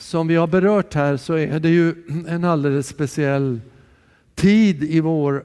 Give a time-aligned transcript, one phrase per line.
[0.00, 1.94] som vi har berört här så är det ju
[2.28, 3.60] en alldeles speciell
[4.34, 5.44] tid i vår,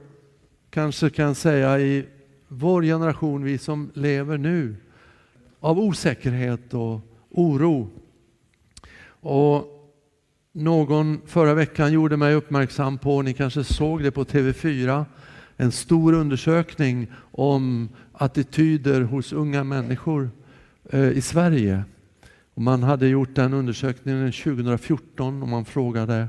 [0.70, 2.06] kanske kan säga i
[2.48, 4.76] vår generation, vi som lever nu,
[5.60, 7.00] av osäkerhet och
[7.30, 7.90] oro.
[9.20, 9.66] Och
[10.52, 15.04] någon förra veckan gjorde mig uppmärksam på, ni kanske såg det på TV4,
[15.56, 20.30] en stor undersökning om attityder hos unga människor
[20.90, 21.84] eh, i Sverige.
[22.56, 26.28] Och man hade gjort den undersökningen 2014 och man frågade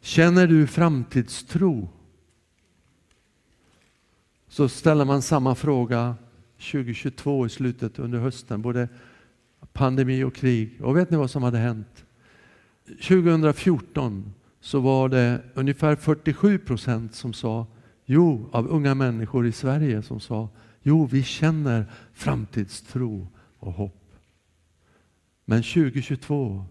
[0.00, 1.88] Känner du framtidstro?
[4.48, 6.14] Så ställer man samma fråga
[6.72, 8.88] 2022 i slutet under hösten, både
[9.72, 10.80] pandemi och krig.
[10.82, 12.04] Och vet ni vad som hade hänt?
[12.86, 17.66] 2014 så var det ungefär 47 procent som sa,
[18.04, 20.48] jo, av unga människor i Sverige som sa,
[20.82, 23.28] jo, vi känner framtidstro
[23.58, 23.99] och hopp.
[25.50, 26.64] Men 2022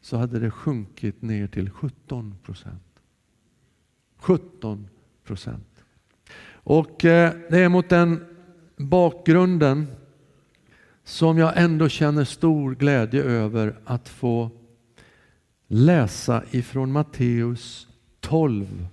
[0.00, 2.82] så hade det sjunkit ner till 17 procent.
[4.16, 4.88] 17
[5.24, 5.84] procent.
[6.46, 8.24] Och eh, det är mot den
[8.76, 9.86] bakgrunden
[11.04, 14.50] som jag ändå känner stor glädje över att få
[15.66, 17.88] läsa ifrån Matteus
[18.20, 18.86] 12,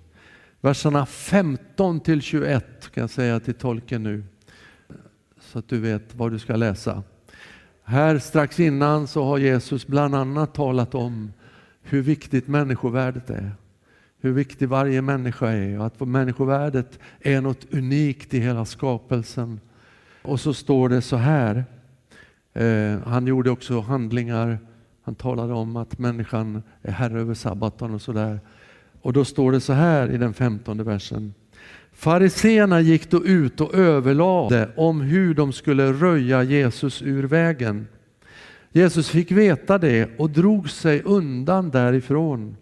[0.62, 4.23] verserna 15 till 21 kan jag säga till tolken nu,
[5.39, 7.03] så att du vet vad du ska läsa.
[7.92, 11.34] Här strax innan så har Jesus bland annat talat om
[11.81, 13.52] hur viktigt människovärdet är.
[14.22, 19.59] Hur viktig varje människa är och att människovärdet är något unikt i hela skapelsen.
[20.22, 21.66] Och så står det så här.
[22.53, 24.59] Eh, han gjorde också handlingar.
[25.03, 28.39] Han talade om att människan är herre över sabbaten och sådär.
[29.02, 31.34] Och då står det så här i den femtonde versen.
[32.02, 37.88] Fariseerna gick då ut och överlade om hur de skulle röja Jesus ur vägen.
[38.71, 42.57] Jesus fick veta det och drog sig undan därifrån.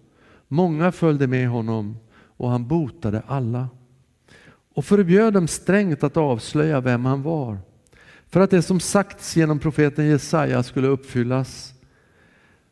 [0.48, 1.98] Många följde med honom
[2.38, 3.70] och han botade alla
[4.76, 7.58] och förbjöd dem strängt att avslöja vem han var
[8.30, 11.74] för att det som sagts genom profeten Jesaja skulle uppfyllas.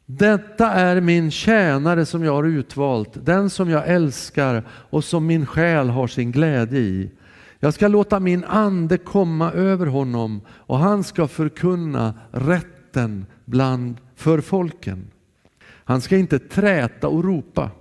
[0.09, 5.45] Detta är min tjänare som jag har utvalt, den som jag älskar och som min
[5.45, 7.11] själ har sin glädje i.
[7.59, 14.41] Jag ska låta min ande komma över honom och han ska förkunna rätten bland för
[14.41, 15.07] folken.
[15.63, 17.71] Han ska inte träta och ropa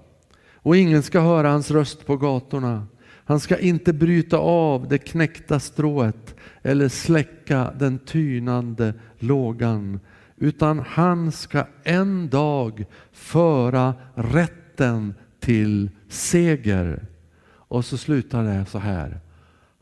[0.54, 2.86] och ingen ska höra hans röst på gatorna.
[3.24, 10.00] Han ska inte bryta av det knäckta strået eller släcka den tynande lågan
[10.36, 17.06] utan han ska en dag föra rätten till seger.
[17.48, 19.20] Och så slutar det så här.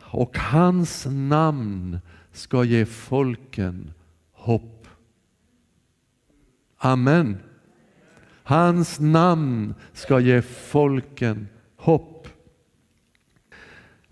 [0.00, 2.00] Och hans namn
[2.32, 3.92] ska ge folken
[4.32, 4.88] hopp.
[6.78, 7.38] Amen.
[8.42, 12.13] Hans namn ska ge folken hopp.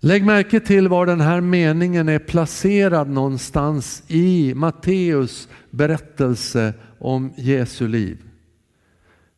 [0.05, 7.87] Lägg märke till var den här meningen är placerad någonstans i Matteus berättelse om Jesu
[7.87, 8.17] liv.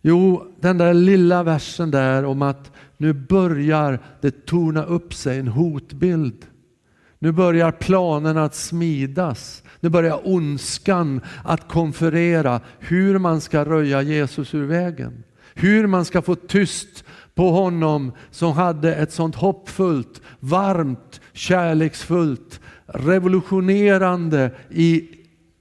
[0.02, 5.48] Jo, den där lilla versen där om att nu börjar det torna upp sig en
[5.48, 6.46] hotbild.
[7.20, 9.64] Nu börjar planerna att smidas.
[9.80, 15.24] Nu börjar ondskan att konferera hur man ska röja Jesus ur vägen.
[15.54, 17.04] Hur man ska få tyst
[17.36, 25.10] på honom som hade ett sånt hoppfullt, varmt, kärleksfullt, revolutionerande i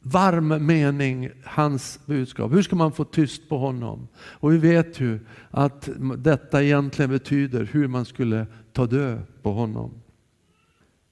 [0.02, 2.52] varm mening hans budskap.
[2.52, 4.08] Hur ska man få tyst på honom?
[4.16, 5.20] Och vi vet ju
[5.50, 9.90] att detta egentligen betyder hur man skulle ta död på honom.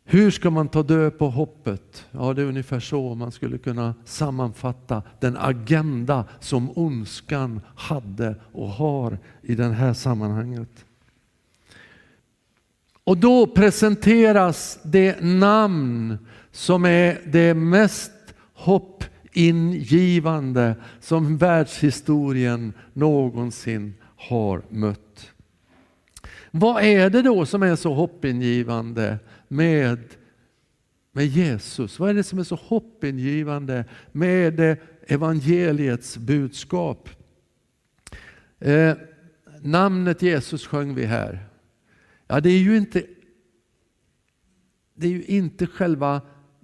[0.05, 2.07] Hur ska man ta död på hoppet?
[2.11, 8.69] Ja, det är ungefär så man skulle kunna sammanfatta den agenda som ondskan hade och
[8.69, 10.85] har i det här sammanhanget.
[13.05, 16.19] Och då presenteras det namn
[16.51, 18.13] som är det mest
[18.55, 25.31] hoppingivande som världshistorien någonsin har mött.
[26.51, 29.19] Vad är det då som är så hoppingivande
[29.53, 29.99] med,
[31.13, 31.99] med Jesus?
[31.99, 34.77] Vad är det som är så hoppingivande med
[35.07, 37.09] evangeliets budskap?
[38.59, 38.95] Eh,
[39.61, 41.45] namnet Jesus sjöng vi här.
[42.27, 43.05] Ja, det är ju inte,
[44.95, 46.21] det är ju inte själva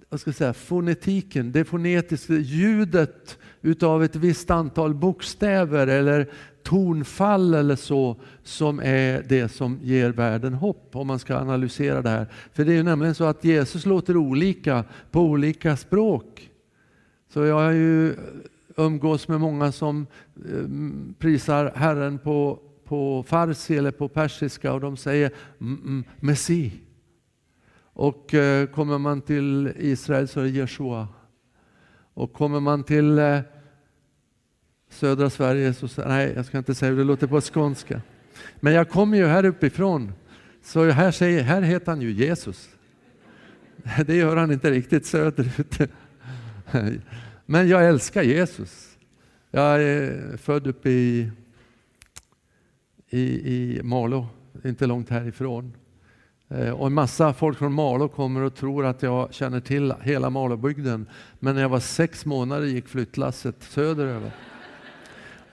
[0.09, 6.29] vad ska jag säga, fonetiken, det fonetiska ljudet utav ett visst antal bokstäver eller
[6.69, 12.09] tonfall eller så som är det som ger världen hopp om man ska analysera det
[12.09, 12.27] här.
[12.53, 16.49] För det är ju nämligen så att Jesus låter olika på olika språk.
[17.33, 18.15] Så jag har ju
[18.75, 20.65] umgås med många som eh,
[21.19, 25.31] prisar Herren på, på farsi eller på persiska och de säger
[25.61, 26.71] mm, mm, Messi.
[27.81, 31.07] Och eh, kommer man till Israel så är det Jeshua.
[32.13, 33.39] Och kommer man till eh,
[34.89, 38.01] södra Sverige så nej jag ska inte säga det låter på skånska.
[38.59, 40.13] Men jag kommer ju här uppifrån
[40.63, 42.69] så här, säger, här heter han ju Jesus.
[44.05, 45.91] Det gör han inte riktigt söderut.
[47.45, 48.97] Men jag älskar Jesus.
[49.51, 51.31] Jag är född uppe i,
[53.09, 53.21] i,
[53.53, 54.27] i Malå,
[54.63, 55.73] inte långt härifrån.
[56.47, 60.29] Eh, och en massa folk från Malå kommer och tror att jag känner till hela
[60.29, 61.09] Malåbygden.
[61.39, 64.31] Men när jag var sex månader gick flyttlasset söderöver.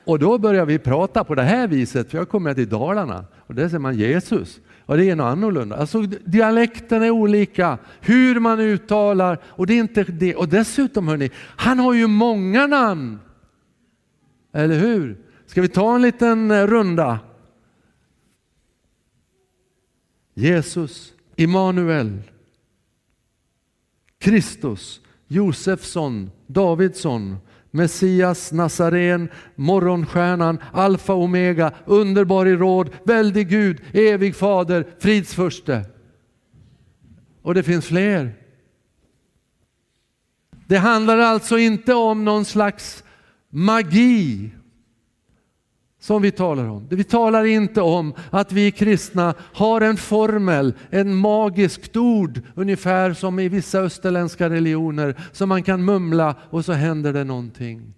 [0.06, 3.55] Och då börjar vi prata på det här viset, för jag kommer till Dalarna och
[3.55, 4.61] där ser man Jesus.
[4.87, 5.76] Och det är något annorlunda.
[5.76, 9.38] Alltså, dialekten är olika, hur man uttalar.
[9.44, 10.35] Och, det är inte det.
[10.35, 13.19] och dessutom, hörni, han har ju många namn.
[14.53, 15.19] Eller hur?
[15.47, 17.19] Ska vi ta en liten eh, runda?
[20.35, 22.23] Jesus, Immanuel,
[24.19, 27.37] Kristus, Josefsson, Davidsson,
[27.71, 35.85] Messias, Nazaren, morgonstjärnan, Alfa Omega, underbar i råd, väldig Gud, evig fader, fridsförste.
[37.43, 38.35] Och det finns fler.
[40.67, 43.05] Det handlar alltså inte om någon slags
[43.51, 44.51] magi
[46.00, 46.87] som vi talar om.
[46.90, 53.38] Vi talar inte om att vi kristna har en formel, en magiskt ord, ungefär som
[53.38, 57.94] i vissa österländska religioner, som man kan mumla och så händer det någonting.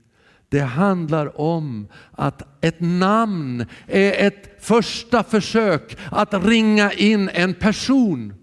[0.48, 8.34] Det handlar om att ett namn är ett första försök att ringa in en person.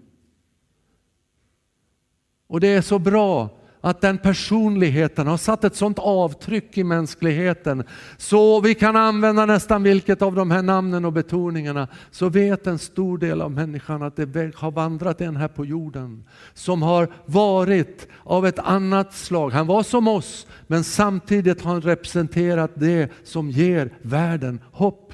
[2.48, 3.55] Och det är så bra
[3.86, 7.84] att den personligheten har satt ett sådant avtryck i mänskligheten
[8.16, 12.78] så vi kan använda nästan vilket av de här namnen och betoningarna så vet en
[12.78, 16.24] stor del av människan att det har vandrat en här på jorden
[16.54, 19.50] som har varit av ett annat slag.
[19.50, 25.12] Han var som oss men samtidigt har han representerat det som ger världen hopp.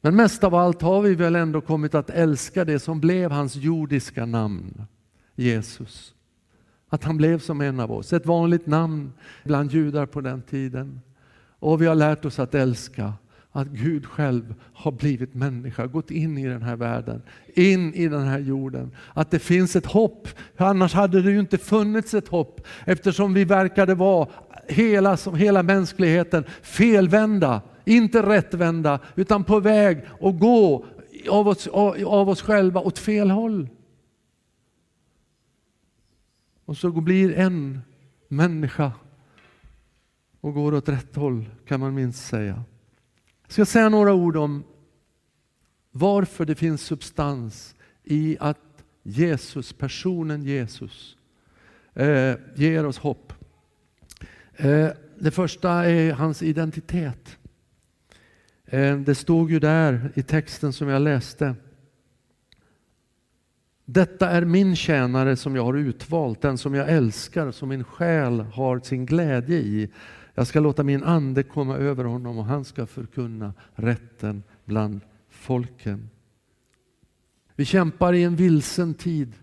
[0.00, 3.56] Men mest av allt har vi väl ändå kommit att älska det som blev hans
[3.56, 4.82] jordiska namn,
[5.34, 6.14] Jesus.
[6.92, 9.12] Att han blev som en av oss, ett vanligt namn
[9.44, 11.00] bland judar på den tiden.
[11.58, 13.12] Och vi har lärt oss att älska
[13.52, 17.22] att Gud själv har blivit människa, gått in i den här världen,
[17.54, 18.90] in i den här jorden.
[19.14, 23.44] Att det finns ett hopp, annars hade det ju inte funnits ett hopp eftersom vi
[23.44, 24.28] verkade vara
[24.68, 30.84] hela, som hela mänskligheten felvända, inte rättvända utan på väg att gå
[31.28, 31.66] av oss,
[32.06, 33.68] av oss själva åt fel håll.
[36.70, 37.80] Och så blir en
[38.28, 38.92] människa
[40.40, 42.64] och går åt rätt håll kan man minst säga.
[43.42, 44.64] Jag ska säga några ord om
[45.90, 47.74] varför det finns substans
[48.04, 51.16] i att Jesus, personen Jesus,
[51.94, 53.32] eh, ger oss hopp.
[54.56, 54.88] Eh,
[55.18, 57.38] det första är hans identitet.
[58.64, 61.54] Eh, det stod ju där i texten som jag läste.
[63.92, 68.40] Detta är min tjänare som jag har utvalt, den som jag älskar, som min själ
[68.40, 69.90] har sin glädje i.
[70.34, 76.10] Jag ska låta min ande komma över honom och han ska förkunna rätten bland folken.
[77.56, 79.34] Vi kämpar i en vilsen tid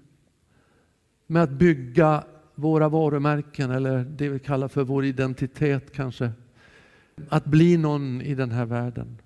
[1.27, 2.23] med att bygga
[2.55, 6.31] våra varumärken eller det vi kallar för vår identitet kanske.
[7.29, 9.17] Att bli någon i den här världen.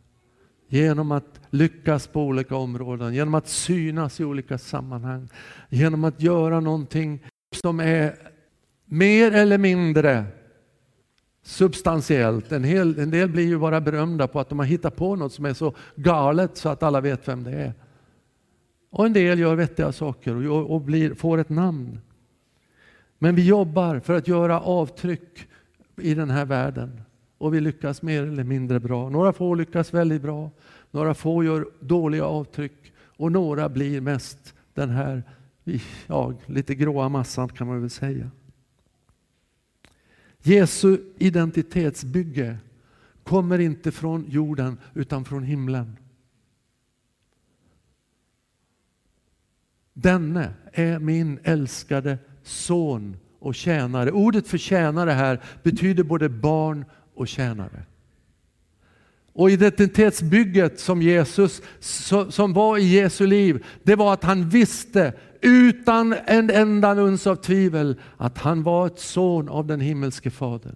[0.73, 5.29] Genom att lyckas på olika områden, genom att synas i olika sammanhang,
[5.69, 7.23] genom att göra någonting
[7.61, 8.15] som är
[8.85, 10.25] mer eller mindre
[11.43, 12.51] substantiellt.
[12.51, 15.33] En, hel, en del blir ju bara berömda på att de har hittat på något
[15.33, 17.73] som är så galet så att alla vet vem det är.
[18.89, 21.99] Och en del gör vettiga saker och, och blir, får ett namn.
[23.19, 25.47] Men vi jobbar för att göra avtryck
[25.97, 27.01] i den här världen
[27.41, 29.09] och vi lyckas mer eller mindre bra.
[29.09, 30.51] Några få lyckas väldigt bra,
[30.91, 35.23] några få gör dåliga avtryck och några blir mest den här
[36.07, 38.31] ja, lite gråa massan kan man väl säga.
[40.39, 42.57] Jesu identitetsbygge
[43.23, 45.97] kommer inte från jorden utan från himlen.
[49.93, 54.11] Denne är min älskade son och tjänare.
[54.11, 57.83] Ordet för tjänare här betyder både barn och tjänare.
[59.33, 61.61] Och identitetsbygget som Jesus,
[62.29, 67.35] som var i Jesu liv, det var att han visste utan en enda uns av
[67.35, 70.75] tvivel att han var ett son av den himmelske fadern.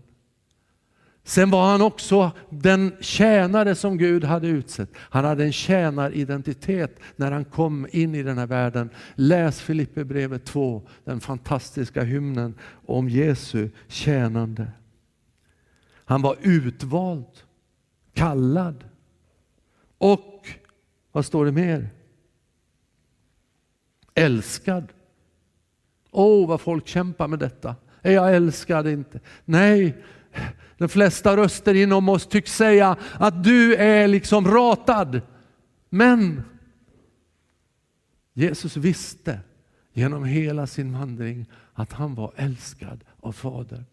[1.27, 4.89] Sen var han också den tjänare som Gud hade utsett.
[4.97, 8.89] Han hade en tjänaridentitet när han kom in i den här världen.
[9.15, 12.53] Läs Filipperbrevet 2, den fantastiska hymnen
[12.85, 14.67] om Jesu tjänande.
[16.05, 17.25] Han var utvald,
[18.13, 18.83] kallad
[19.97, 20.47] och,
[21.11, 21.89] vad står det mer?
[24.13, 24.87] Älskad.
[26.11, 27.75] Åh, oh, vad folk kämpar med detta.
[28.01, 29.19] Är jag älskad inte?
[29.45, 30.03] Nej,
[30.77, 35.21] de flesta röster inom oss tycks säga att du är liksom ratad.
[35.89, 36.43] Men
[38.33, 39.39] Jesus visste
[39.93, 43.85] genom hela sin vandring att han var älskad av Fadern.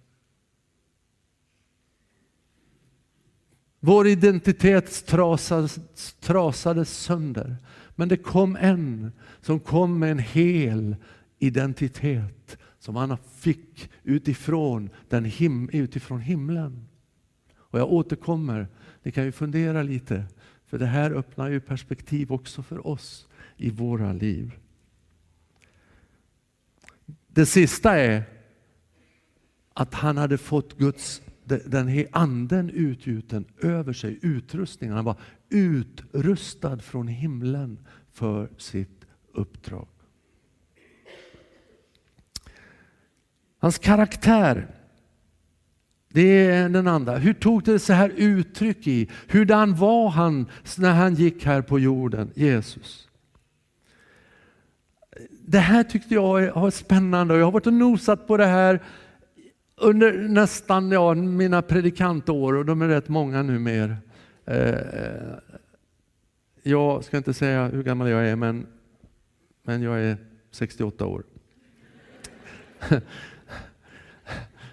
[3.85, 5.79] Vår identitet trasades,
[6.21, 7.57] trasades sönder.
[7.95, 10.97] Men det kom en som kom med en hel
[11.39, 16.89] identitet som han fick utifrån, den him utifrån himlen.
[17.57, 18.69] Och jag återkommer,
[19.03, 20.25] ni kan ju fundera lite,
[20.67, 24.53] för det här öppnar ju perspektiv också för oss i våra liv.
[27.29, 28.25] Det sista är
[29.75, 34.97] att han hade fått Guds den anden utgjuten över sig, utrustningen.
[34.97, 35.17] Han var
[35.49, 37.79] utrustad från himlen
[38.13, 39.89] för sitt uppdrag.
[43.59, 44.67] Hans karaktär,
[46.09, 47.17] det är den andra.
[47.17, 49.11] Hur tog det sig här uttryck i?
[49.29, 50.47] Hurdan var han
[50.79, 53.09] när han gick här på jorden, Jesus?
[55.47, 58.83] Det här tyckte jag var spännande och jag har varit och nosat på det här
[59.83, 63.97] under nästan ja, mina predikantår, och de är rätt många numera.
[64.45, 65.39] Eh, eh,
[66.63, 68.67] jag ska inte säga hur gammal jag är, men,
[69.63, 70.17] men jag är
[70.51, 71.23] 68 år.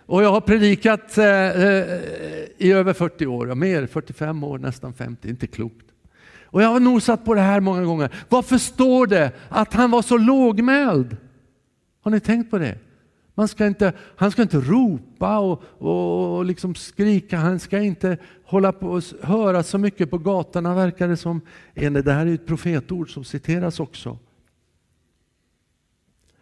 [0.05, 2.01] Och jag har predikat eh, eh,
[2.57, 5.85] i över 40 år, mer 45 år, nästan 50, inte klokt.
[6.43, 8.09] Och jag har nosat på det här många gånger.
[8.29, 11.17] Varför står det att han var så lågmäld?
[12.01, 12.77] Har ni tänkt på det?
[13.39, 18.72] Man ska inte, han ska inte ropa och, och, liksom skrika, han ska inte hålla
[18.72, 21.41] på och höra så mycket på gatorna verkar det som.
[21.74, 24.17] Det här är ett profetord som citeras också.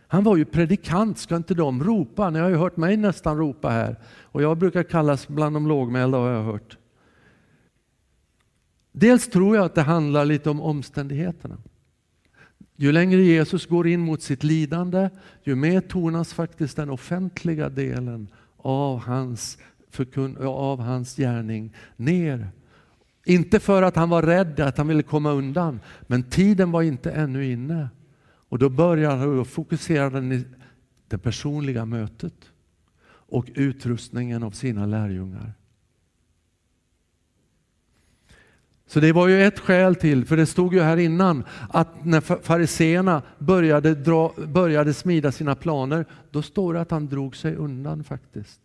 [0.08, 2.30] Han var ju predikant, ska inte de ropa?
[2.30, 3.96] Ni har ju hört mig nästan ropa här.
[4.22, 6.77] Och jag brukar kallas bland de lågmälda har jag hört.
[8.92, 11.58] Dels tror jag att det handlar lite om omständigheterna.
[12.79, 15.10] Ju längre Jesus går in mot sitt lidande,
[15.43, 19.57] ju mer tonas faktiskt den offentliga delen av hans,
[20.39, 22.48] av hans gärning ner.
[23.25, 27.12] Inte för att han var rädd, att han ville komma undan, men tiden var inte
[27.12, 27.89] ännu inne.
[28.50, 30.46] Och då börjar han fokusera den i
[31.07, 32.51] det personliga mötet
[33.29, 35.53] och utrustningen av sina lärjungar.
[38.88, 42.22] Så det var ju ett skäl till, för det stod ju här innan, att när
[42.22, 48.03] fariseerna började, dra, började smida sina planer, då står det att han drog sig undan
[48.03, 48.62] faktiskt.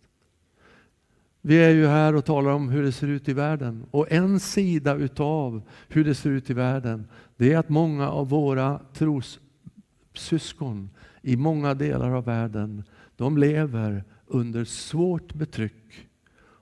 [1.41, 3.87] Vi är ju här och talar om hur det ser ut i världen.
[3.91, 8.29] Och en sida utav hur det ser ut i världen, det är att många av
[8.29, 10.91] våra trossyskon
[11.23, 12.85] i många delar av världen,
[13.17, 16.09] de lever under svårt betryck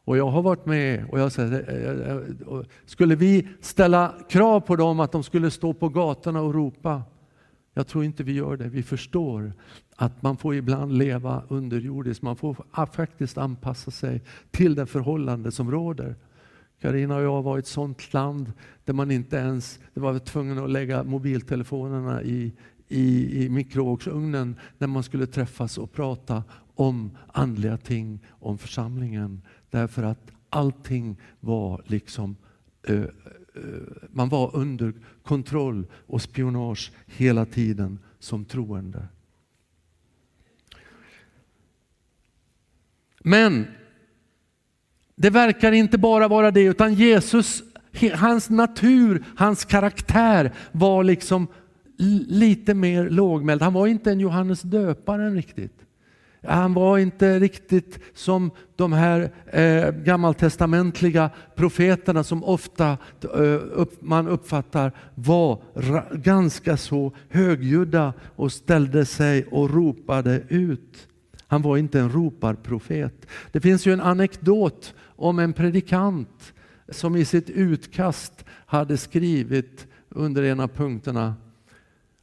[0.04, 4.60] och jag har varit med och jag säger, eh, eh, eh, skulle vi ställa krav
[4.60, 7.02] på dem att de skulle stå på gatorna och ropa?
[7.74, 8.68] Jag tror inte vi gör det.
[8.68, 9.52] Vi förstår
[9.96, 12.22] att man får ibland leva underjordiskt.
[12.22, 12.56] Man får
[12.92, 16.16] faktiskt anpassa sig till det förhållande som råder.
[16.80, 18.52] Karina och jag var i ett sådant land
[18.84, 22.52] där man inte ens det var tvungen att lägga mobiltelefonerna i,
[22.88, 29.42] i, i mikrovågsugnen när man skulle träffas och prata om andliga ting, om församlingen.
[29.70, 32.36] Därför att allting var liksom
[32.90, 33.04] uh,
[34.10, 39.08] man var under kontroll och spionage hela tiden som troende.
[43.22, 43.66] Men
[45.14, 47.62] det verkar inte bara vara det, utan Jesus,
[48.14, 51.46] hans natur, hans karaktär var liksom
[52.28, 53.62] lite mer lågmäld.
[53.62, 55.74] Han var inte en Johannes döparen riktigt.
[56.42, 64.28] Han var inte riktigt som de här eh, gammaltestamentliga profeterna som ofta eh, upp, man
[64.28, 65.62] uppfattar var
[66.16, 71.08] ganska så högljudda och ställde sig och ropade ut.
[71.46, 73.26] Han var inte en roparprofet.
[73.52, 76.52] Det finns ju en anekdot om en predikant
[76.88, 81.34] som i sitt utkast hade skrivit under en av punkterna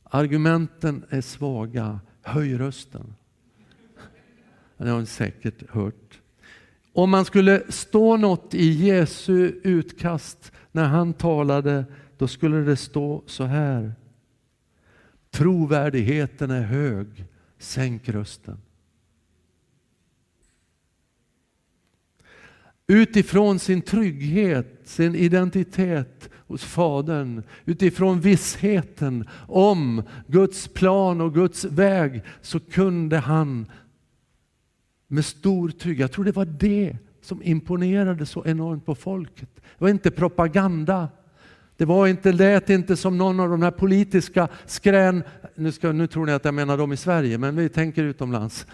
[0.10, 2.00] Argumenten är svaga.
[2.22, 3.16] Höj rösten.
[4.78, 6.20] Det har ni säkert hört.
[6.94, 11.86] Om man skulle stå något i Jesu utkast när han talade,
[12.18, 13.94] då skulle det stå så här.
[15.32, 17.26] Trovärdigheten är hög,
[17.58, 18.58] sänk rösten.
[22.88, 32.22] Utifrån sin trygghet, sin identitet hos Fadern, utifrån vissheten om Guds plan och Guds väg,
[32.42, 33.66] så kunde han
[35.08, 39.50] med stor trygghet, jag tror det var det som imponerade så enormt på folket.
[39.56, 41.10] Det var inte propaganda.
[41.78, 45.24] Det var inte, lät inte som någon av de här politiska skrän,
[45.56, 48.68] nu, ska, nu tror ni att jag menar dem i Sverige, men vi tänker utomlands,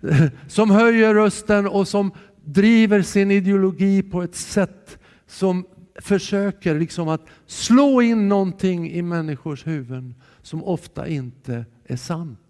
[0.48, 2.10] som höjer rösten och som
[2.44, 5.64] driver sin ideologi på ett sätt som
[6.00, 12.43] försöker liksom att slå in någonting i människors huvuden som ofta inte är sant.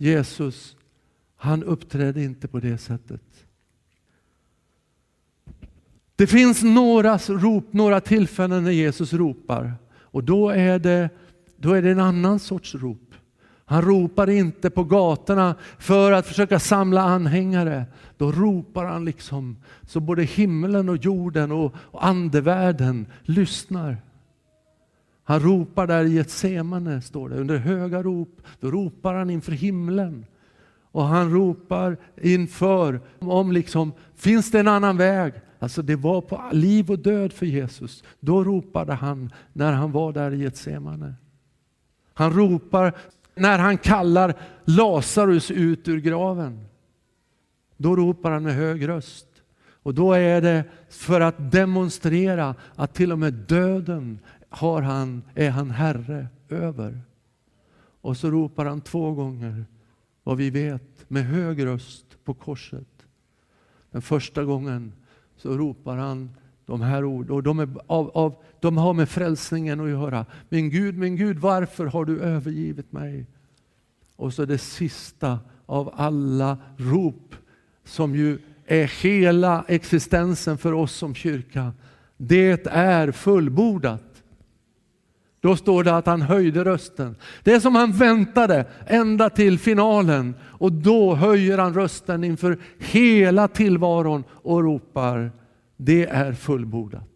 [0.00, 0.76] Jesus,
[1.36, 3.22] han uppträdde inte på det sättet.
[6.16, 11.10] Det finns några, rop, några tillfällen när Jesus ropar och då är, det,
[11.56, 13.14] då är det en annan sorts rop.
[13.64, 17.84] Han ropar inte på gatorna för att försöka samla anhängare.
[18.16, 23.96] Då ropar han liksom så både himlen och jorden och, och andevärlden lyssnar.
[25.30, 28.42] Han ropar där i ett semane, står det, under höga rop.
[28.60, 30.26] Då ropar han inför himlen.
[30.92, 35.32] Och han ropar inför, om liksom, finns det en annan väg?
[35.58, 38.04] Alltså det var på liv och död för Jesus.
[38.20, 41.14] Då ropade han när han var där i ett semane.
[42.14, 42.92] Han ropar
[43.34, 44.34] när han kallar
[44.64, 46.64] Lazarus ut ur graven.
[47.76, 49.26] Då ropar han med hög röst.
[49.82, 54.18] Och då är det för att demonstrera att till och med döden
[54.50, 57.00] har han, är han herre över.
[58.00, 59.64] Och så ropar han två gånger,
[60.22, 63.06] vad vi vet, med hög röst på korset.
[63.90, 64.92] Den första gången
[65.36, 66.30] så ropar han
[66.66, 70.26] de här orden och de, är av, av, de har med frälsningen att göra.
[70.48, 73.26] Min Gud, min Gud, varför har du övergivit mig?
[74.16, 77.34] Och så det sista av alla rop
[77.84, 81.72] som ju är hela existensen för oss som kyrka.
[82.16, 84.09] Det är fullbordat.
[85.40, 87.16] Då står det att han höjde rösten.
[87.42, 93.48] Det är som han väntade ända till finalen och då höjer han rösten inför hela
[93.48, 95.30] tillvaron och ropar
[95.76, 97.06] det är fullbordat.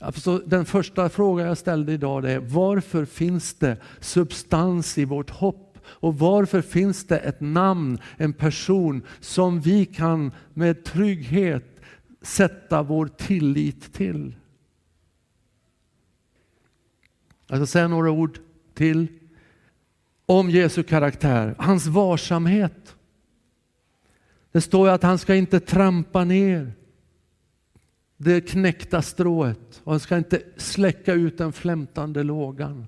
[0.00, 5.78] Alltså, den första frågan jag ställde idag är varför finns det substans i vårt hopp?
[5.86, 11.80] Och varför finns det ett namn, en person som vi kan med trygghet
[12.22, 14.34] sätta vår tillit till?
[17.54, 18.38] Alltså, Jag ska säga några ord
[18.74, 19.06] till
[20.26, 21.54] om Jesu karaktär.
[21.58, 22.96] Hans varsamhet.
[24.52, 26.72] Det står att han ska inte trampa ner
[28.16, 32.86] det knäckta strået och han ska inte släcka ut den flämtande lågan.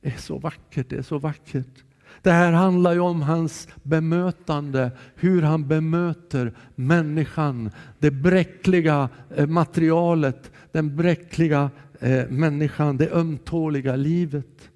[0.00, 1.84] Det är så vackert, det är så vackert.
[2.22, 10.50] Det här handlar ju om hans bemötande, hur han bemöter människan, det bräckliga eh, materialet,
[10.72, 11.70] den bräckliga
[12.00, 14.70] eh, människan, det ömtåliga livet.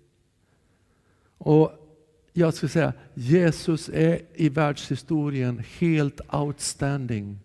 [1.38, 1.72] Och
[2.32, 7.38] jag skulle säga, Jesus är i världshistorien helt outstanding.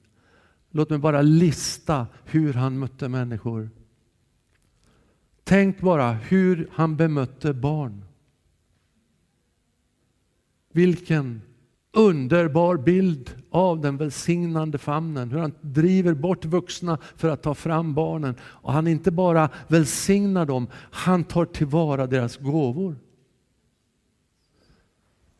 [0.72, 3.70] Låt mig bara lista hur han mötte människor.
[5.44, 8.06] Tänk bara hur han bemötte barn.
[10.72, 11.42] Vilken
[11.94, 15.32] underbar bild av den välsignande famnen.
[15.32, 18.36] Hur han driver bort vuxna för att ta fram barnen.
[18.42, 22.96] Och han inte bara välsignar dem, han tar tillvara deras gåvor.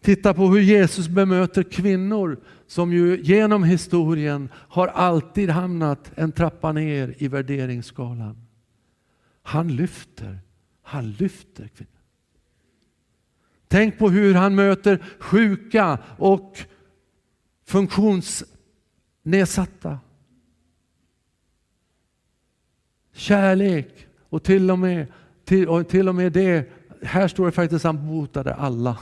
[0.02, 6.72] Titta på hur Jesus bemöter kvinnor som ju genom historien har alltid hamnat en trappa
[6.72, 8.46] ner i värderingsskalan.
[9.44, 10.40] Han lyfter,
[10.82, 11.99] han lyfter kvinnor.
[13.72, 16.60] Tänk på hur han möter sjuka och
[17.66, 20.00] funktionsnedsatta.
[23.14, 25.08] Kärlek och till och med,
[25.46, 26.70] till, och till och med det,
[27.04, 28.98] här står det faktiskt att han botade alla.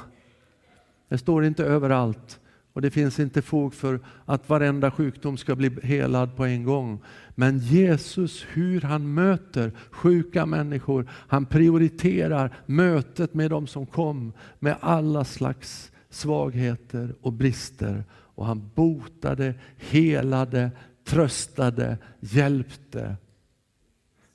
[1.09, 2.39] Det står inte överallt.
[2.77, 6.99] Och det finns inte fog för att varenda sjukdom ska bli helad på en gång.
[7.35, 14.75] Men Jesus, hur han möter sjuka människor, han prioriterar mötet med de som kom med
[14.79, 18.03] alla slags svagheter och brister.
[18.11, 20.71] Och han botade, helade,
[21.05, 23.15] tröstade, hjälpte.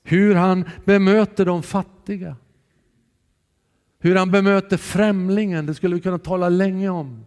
[0.03, 2.35] Hur han bemöter de fattiga.
[3.99, 7.25] Hur han bemöter främlingen, det skulle vi kunna tala länge om.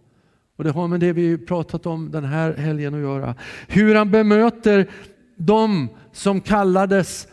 [0.57, 3.35] Och det har med det vi pratat om den här helgen att göra.
[3.67, 4.89] Hur han bemöter
[5.35, 7.27] de som kallades,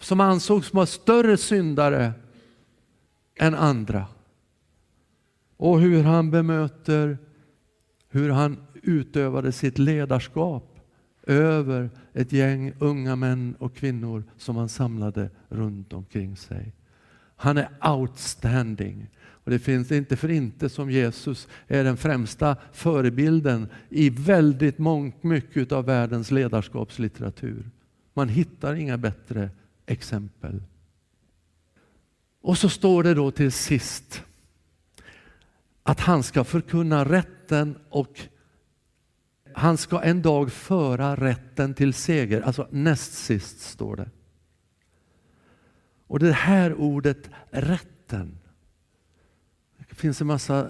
[0.00, 2.12] som ansågs vara större syndare
[3.36, 4.06] än andra.
[5.56, 7.18] Och hur han bemöter,
[8.10, 10.78] hur han utövade sitt ledarskap
[11.26, 16.72] över ett gäng unga män och kvinnor som han samlade runt omkring sig.
[17.36, 19.10] Han är outstanding.
[19.48, 24.78] Och Det finns inte för inte som Jesus är den främsta förebilden i väldigt
[25.20, 27.70] mycket av världens ledarskapslitteratur.
[28.14, 29.50] Man hittar inga bättre
[29.86, 30.62] exempel.
[32.40, 34.22] Och så står det då till sist
[35.82, 38.20] att han ska förkunna rätten och
[39.52, 42.40] han ska en dag föra rätten till seger.
[42.40, 44.10] Alltså näst sist står det.
[46.06, 48.38] Och det här ordet rätten.
[49.98, 50.66] Det finns en massa eh,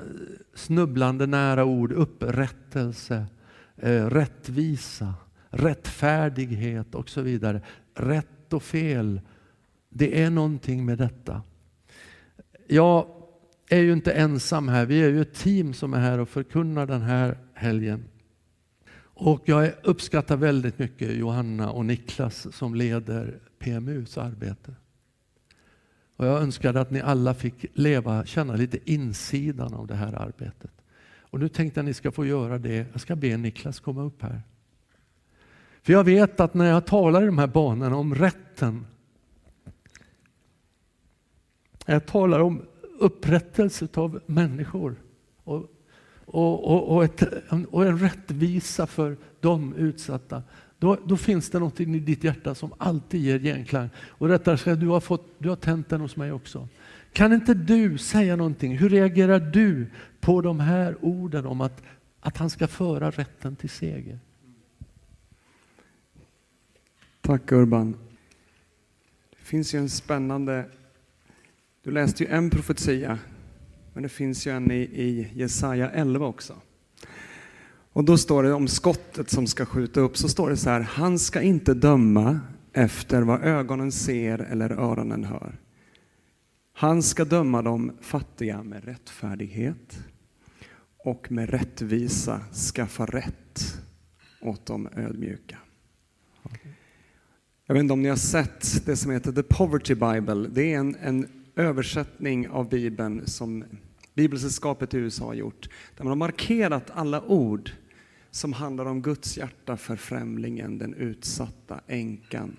[0.55, 1.93] snubblande nära ord.
[1.93, 3.27] Upprättelse,
[3.77, 5.15] eh, rättvisa,
[5.51, 7.61] rättfärdighet och så vidare.
[7.95, 9.21] Rätt och fel.
[9.89, 11.43] Det är någonting med detta.
[12.67, 13.07] Jag
[13.69, 14.87] är ju inte ensam här.
[14.87, 18.05] Vi är ju ett team som är här och förkunnar den här helgen.
[19.01, 24.75] Och jag uppskattar väldigt mycket Johanna och Niklas som leder PMUs arbete.
[26.19, 30.71] Och jag önskade att ni alla fick leva, känna lite insidan av det här arbetet.
[31.21, 32.87] Och nu tänkte jag att ni ska få göra det.
[32.93, 34.43] Jag ska be Niklas komma upp här.
[35.83, 38.87] För jag vet att när jag talar i de här banorna om rätten,
[41.87, 42.63] när jag talar om
[42.99, 44.97] upprättelse av människor
[45.45, 45.67] och,
[46.25, 47.23] och, och, och, ett,
[47.71, 50.43] och en rättvisa för de utsatta.
[50.79, 53.91] Då, då, finns det något i ditt hjärta som alltid ger genklang.
[53.97, 56.69] Och rättare sagt, du har, fått, du har tänt den hos mig också.
[57.13, 58.79] Kan inte du säga någonting?
[58.79, 59.87] Hur reagerar du
[60.21, 61.83] på de här orden om att,
[62.21, 64.19] att han ska föra rätten till seger?
[67.21, 67.97] Tack Urban.
[69.31, 70.65] Det finns ju en spännande...
[71.83, 73.19] Du läste ju en profetia,
[73.93, 76.55] men det finns ju en i, i Jesaja 11 också.
[77.99, 80.81] Och då står det om skottet som ska skjuta upp, så står det så här,
[80.81, 82.41] han ska inte döma
[82.73, 85.59] efter vad ögonen ser eller öronen hör.
[86.73, 89.99] Han ska döma de fattiga med rättfärdighet
[90.99, 92.41] och med rättvisa
[92.75, 93.83] skaffa rätt
[94.41, 95.59] åt de ödmjuka.
[97.67, 100.49] Jag vet inte om ni har sett det som heter The Poverty Bible.
[100.49, 103.65] Det är en, en översättning av Bibeln som
[104.15, 105.69] Bibelsällskapet i USA har gjort.
[105.97, 107.71] Där man har markerat alla ord
[108.39, 112.57] som handlar om Guds hjärta för främlingen, den utsatta änkan.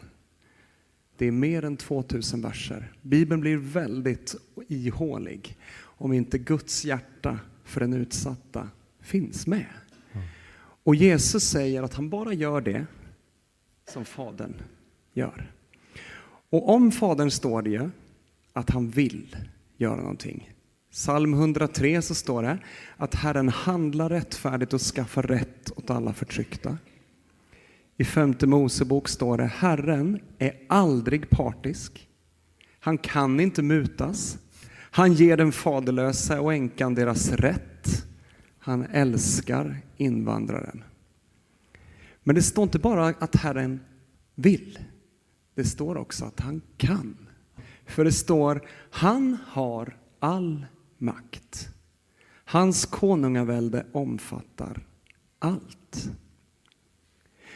[1.17, 2.93] Det är mer än 2000 verser.
[3.01, 4.35] Bibeln blir väldigt
[4.67, 9.65] ihålig om inte Guds hjärta för den utsatta finns med.
[10.83, 12.85] Och Jesus säger att han bara gör det
[13.89, 14.53] som Fadern
[15.13, 15.51] gör.
[16.49, 17.89] Och om Fadern står det ju
[18.53, 19.35] att han vill
[19.77, 20.53] göra någonting.
[20.91, 22.59] Psalm 103 så står det
[22.97, 26.77] att Herren handlar rättfärdigt och skaffar rätt åt alla förtryckta.
[27.97, 32.07] I femte Mosebok står det Herren är aldrig partisk.
[32.79, 34.37] Han kan inte mutas.
[34.71, 38.05] Han ger den faderlösa och änkan deras rätt.
[38.59, 40.83] Han älskar invandraren.
[42.23, 43.79] Men det står inte bara att Herren
[44.35, 44.79] vill.
[45.55, 47.17] Det står också att han kan.
[47.85, 50.65] För det står, han har all
[50.99, 51.69] makt.
[52.45, 54.85] Hans konungavälde omfattar
[55.39, 56.09] allt.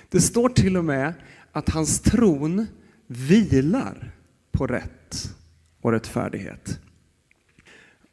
[0.10, 1.14] Det står till och med
[1.52, 2.68] att hans tron
[3.08, 4.12] vilar
[4.52, 5.36] på rätt
[5.82, 6.80] och rättfärdighet.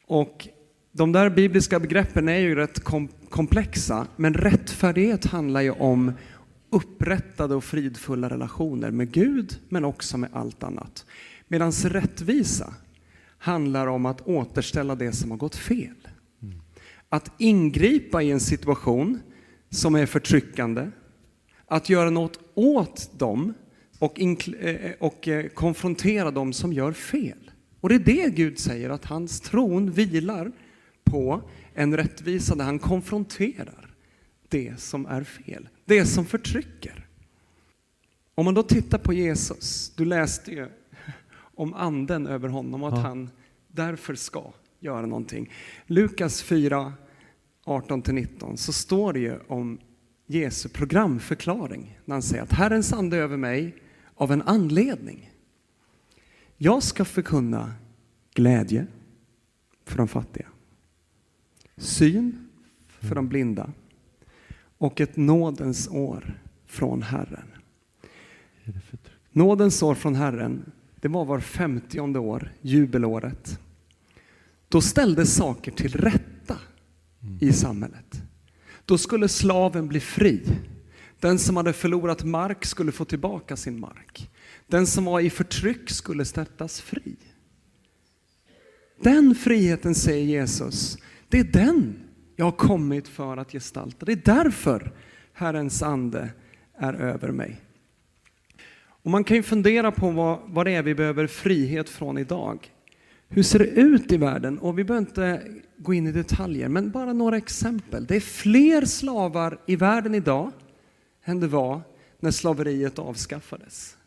[0.07, 0.47] Och
[0.91, 2.83] de där bibliska begreppen är ju rätt
[3.29, 6.13] komplexa, men rättfärdighet handlar ju om
[6.69, 11.05] upprättade och fridfulla relationer med Gud, men också med allt annat.
[11.47, 12.73] Medan rättvisa
[13.41, 16.07] handlar om att återställa det som har gått fel.
[17.09, 19.19] Att ingripa i en situation
[19.69, 20.91] som är förtryckande,
[21.65, 23.53] att göra något åt dem
[23.99, 27.51] och, eh, och eh, konfrontera dem som gör fel.
[27.79, 30.51] Och det är det Gud säger, att hans tron vilar
[31.03, 31.41] på
[31.73, 33.95] en rättvisa där han konfronterar
[34.49, 37.07] det som är fel, det som förtrycker.
[38.35, 40.69] Om man då tittar på Jesus, du läste ju
[41.55, 43.01] om anden över honom och att ja.
[43.01, 43.29] han
[43.67, 45.51] därför ska göra någonting.
[45.85, 46.93] Lukas 4,
[47.65, 49.79] 18-19 så står det ju om
[50.25, 53.75] Jesu programförklaring när han säger att Herrens ande är över mig
[54.15, 55.31] av en anledning.
[56.57, 57.73] Jag ska förkunna
[58.33, 58.87] glädje
[59.85, 60.47] för de fattiga,
[61.77, 62.49] syn
[62.87, 63.71] för de blinda
[64.77, 67.47] och ett nådens år från Herren.
[69.31, 73.59] Nådens år från Herren, det var var femtionde år, jubelåret.
[74.69, 76.57] Då ställdes saker till rätta
[77.39, 78.21] i samhället.
[78.85, 80.43] Då skulle slaven bli fri.
[81.19, 84.29] Den som hade förlorat mark skulle få tillbaka sin mark.
[84.67, 87.15] Den som var i förtryck skulle sättas fri.
[89.01, 90.97] Den friheten, säger Jesus,
[91.29, 91.99] det är den
[92.35, 94.05] jag har kommit för att gestalta.
[94.05, 94.93] Det är därför
[95.33, 96.29] Herrens ande
[96.77, 97.61] är över mig.
[99.03, 102.71] Och man kan ju fundera på vad, vad det är vi behöver frihet från idag.
[103.27, 104.59] Hur ser det ut i världen?
[104.59, 105.41] Och vi behöver inte
[105.77, 108.05] gå in i detaljer, men bara några exempel.
[108.05, 110.51] Det är fler slavar i världen idag
[111.23, 111.81] än det var
[112.19, 113.97] när slaveriet avskaffades.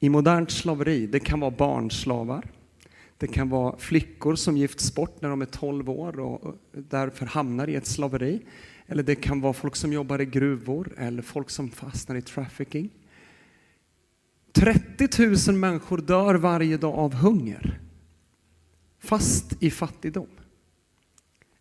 [0.00, 2.44] I modernt slaveri, det kan vara barnslavar,
[3.18, 7.68] det kan vara flickor som gifts bort när de är 12 år och därför hamnar
[7.68, 8.42] i ett slaveri.
[8.86, 12.90] Eller det kan vara folk som jobbar i gruvor eller folk som fastnar i trafficking.
[14.54, 17.80] 30 000 människor dör varje dag av hunger,
[19.00, 20.28] fast i fattigdom.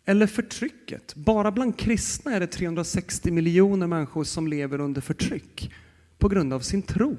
[0.05, 1.15] Eller förtrycket.
[1.15, 5.73] Bara bland kristna är det 360 miljoner människor som lever under förtryck
[6.17, 7.17] på grund av sin tro.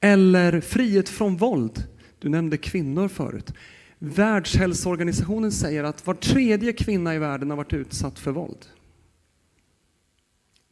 [0.00, 1.84] Eller frihet från våld.
[2.18, 3.52] Du nämnde kvinnor förut.
[3.98, 8.66] Världshälsoorganisationen säger att var tredje kvinna i världen har varit utsatt för våld.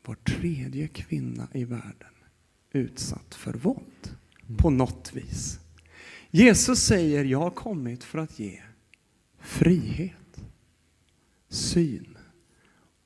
[0.05, 2.14] Var tredje kvinna i världen
[2.75, 4.17] utsatt för våld
[4.57, 5.59] på något vis.
[6.31, 8.61] Jesus säger, jag har kommit för att ge
[9.41, 10.41] frihet,
[11.49, 12.19] syn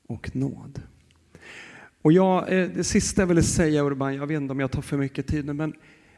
[0.07, 0.81] och nåd.
[2.01, 4.81] Och jag, eh, det sista jag ville säga Urban, jag vet inte om jag tar
[4.81, 5.73] för mycket tid nu, men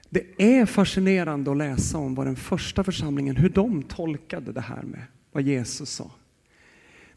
[0.09, 4.81] det är fascinerande att läsa om vad den första församlingen, hur de tolkade det här
[4.81, 6.11] med vad Jesus sa.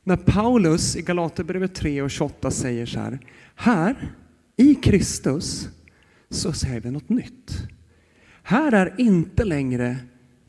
[0.02, 3.18] När Paulus i Galaterbrevet 3 och 28 säger så här,
[3.54, 4.14] här
[4.56, 5.68] i Kristus
[6.30, 7.68] så säger vi något nytt.
[8.42, 9.96] Här är inte längre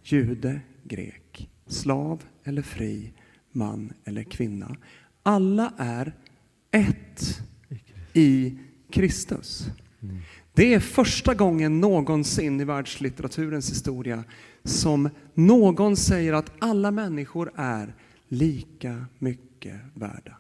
[0.04, 3.14] jude, grek, slav eller fri,
[3.52, 4.76] man eller kvinna.
[5.24, 6.14] Alla är
[6.72, 7.42] ett
[8.14, 8.58] i
[8.92, 9.68] Kristus.
[10.54, 14.24] Det är första gången någonsin i världslitteraturens historia
[14.64, 17.96] som någon säger att alla människor är
[18.28, 20.38] lika mycket värda.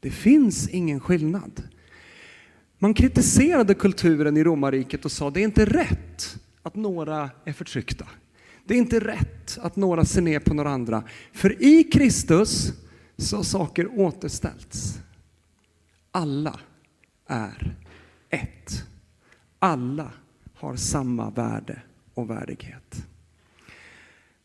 [0.00, 1.62] Det finns ingen skillnad.
[2.78, 8.06] Man kritiserade kulturen i romarriket och sa det är inte rätt att några är förtryckta.
[8.64, 11.04] Det är inte rätt att några ser ner på några andra.
[11.32, 12.72] För i Kristus
[13.16, 14.98] så har saker återställts.
[16.10, 16.60] Alla
[17.26, 17.76] är
[18.30, 18.84] ett.
[19.58, 20.10] Alla
[20.54, 21.82] har samma värde
[22.14, 23.06] och värdighet.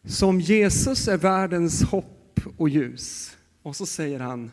[0.05, 3.37] Som Jesus är världens hopp och ljus.
[3.61, 4.51] Och så säger han,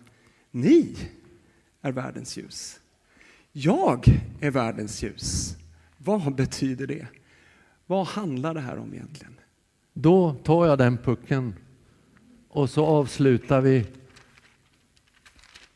[0.51, 0.97] ni
[1.83, 2.81] är världens ljus.
[3.53, 4.07] Jag
[4.41, 5.57] är världens ljus.
[5.99, 7.07] Vad betyder det?
[7.87, 9.35] Vad handlar det här om egentligen?
[9.93, 11.55] Då tar jag den pucken
[12.49, 13.87] och så avslutar vi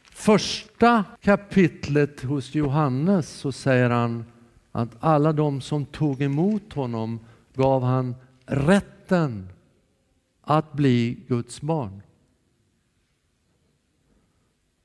[0.03, 4.25] första kapitlet hos Johannes så säger han
[4.73, 7.21] att alla de som tog emot honom
[7.55, 8.15] gav han
[8.47, 9.49] rätten
[10.43, 12.03] att bli Guds barn.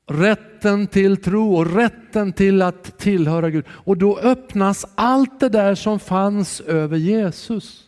[0.10, 3.66] Rätten till tro och rätten till att tillhöra Gud.
[3.70, 7.84] Och då öppnas allt det där som fanns över Jesus.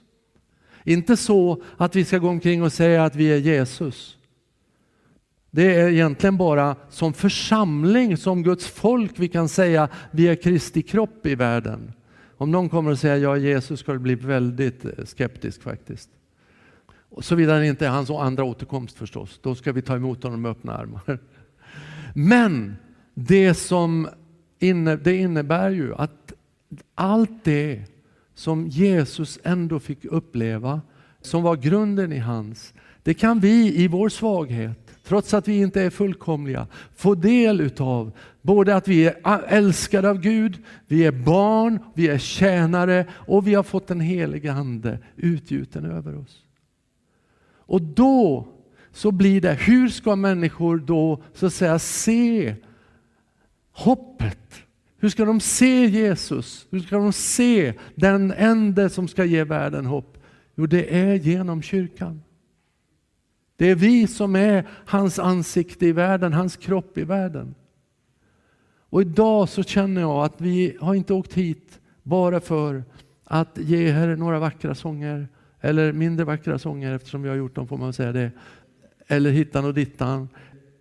[0.83, 4.17] Inte så att vi ska gå omkring och säga att vi är Jesus.
[5.51, 10.81] Det är egentligen bara som församling, som Guds folk vi kan säga vi är Kristi
[10.81, 11.93] kropp i världen.
[12.37, 16.09] Om någon kommer och säger jag är Jesus ska du bli väldigt eh, skeptisk faktiskt.
[17.21, 19.39] Såvida det inte är hans andra återkomst förstås.
[19.43, 21.19] Då ska vi ta emot honom med öppna armar.
[22.13, 22.75] Men
[23.13, 24.07] det som
[24.59, 26.33] inne, det innebär ju att
[26.95, 27.83] allt det
[28.33, 30.81] som Jesus ändå fick uppleva,
[31.21, 35.81] som var grunden i hans, det kan vi i vår svaghet, trots att vi inte
[35.81, 38.11] är fullkomliga, få del utav.
[38.41, 43.53] Både att vi är älskade av Gud, vi är barn, vi är tjänare och vi
[43.53, 46.43] har fått den helige Ande utgjuten över oss.
[47.51, 48.47] Och då
[48.91, 52.55] så blir det, hur ska människor då så att säga se
[53.71, 54.63] hoppet?
[54.97, 56.67] Hur ska de se Jesus?
[56.71, 60.17] Hur ska de se den ende som ska ge världen hopp?
[60.55, 62.21] Jo, det är genom kyrkan.
[63.57, 67.55] Det är vi som är hans ansikte i världen, hans kropp i världen.
[68.89, 72.83] Och idag så känner jag att vi har inte åkt hit bara för
[73.23, 75.27] att ge er några vackra sånger,
[75.61, 78.31] eller mindre vackra sånger eftersom vi har gjort dem får man säga det,
[79.11, 80.29] eller hittan och dittan.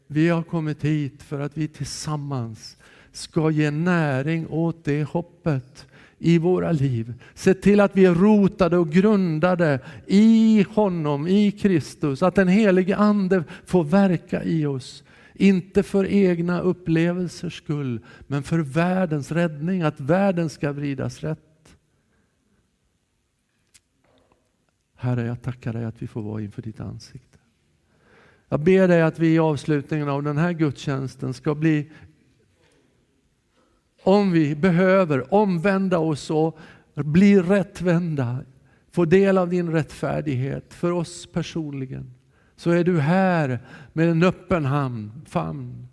[0.06, 2.76] Vi har kommit hit för att vi tillsammans
[3.12, 5.86] ska ge näring åt det hoppet
[6.18, 7.14] i våra liv.
[7.34, 12.22] Se till att vi är rotade och grundade i honom, i Kristus.
[12.22, 15.04] Att den helige Ande får verka i oss.
[15.34, 19.82] Inte för egna upplevelsers skull, men för världens räddning.
[19.82, 21.76] Att världen ska vridas rätt.
[24.96, 27.27] Herre, jag tackar dig att vi får vara inför ditt ansikte.
[28.48, 31.90] Jag ber dig att vi i avslutningen av den här gudstjänsten ska bli
[34.02, 36.58] om vi behöver omvända oss och
[36.94, 38.38] bli rättvända,
[38.90, 42.14] få del av din rättfärdighet för oss personligen,
[42.56, 43.58] så är du här
[43.92, 45.88] med en öppen hamn, famn.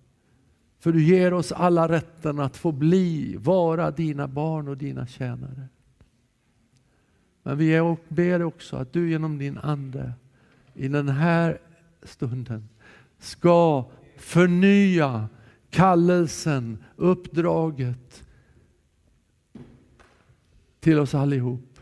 [0.80, 5.68] För du ger oss alla rätten att få bli, vara dina barn och dina tjänare.
[7.44, 10.14] Men vi ber också att du genom din Ande
[10.74, 11.58] i den här
[12.06, 12.70] stunden
[13.20, 13.86] ska
[14.18, 15.30] förnya
[15.70, 18.24] kallelsen, uppdraget
[20.80, 21.80] till oss allihop.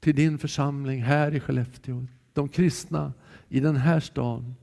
[0.00, 2.06] Till din församling här i Skellefteå.
[2.32, 3.12] De kristna
[3.48, 4.54] i den här staden.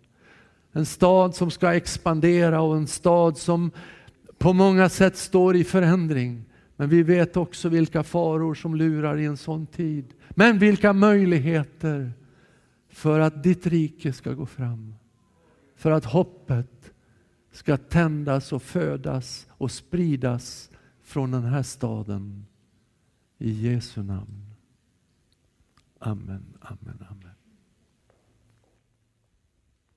[0.72, 3.72] En stad som ska expandera och en stad som
[4.38, 6.44] på många sätt står i förändring.
[6.76, 10.06] Men vi vet också vilka faror som lurar i en sån tid.
[10.30, 12.12] Men vilka möjligheter
[12.96, 14.96] för att ditt rike ska gå fram.
[15.76, 16.94] För att hoppet
[17.52, 22.46] ska tändas och födas och spridas från den här staden.
[23.38, 24.54] I Jesu namn.
[26.00, 27.15] Amen, amen, amen.